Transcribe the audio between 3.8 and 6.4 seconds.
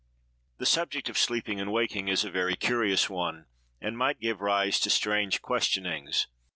might give rise to strange questionings.